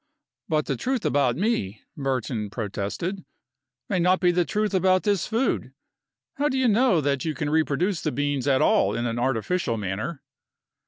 [0.49, 3.23] "But the truth about me," Burton protested,
[3.87, 5.73] "may not be the truth about this food.
[6.37, 9.77] How do you know that you can reproduce the beans at all in an artificial
[9.77, 10.23] manner?"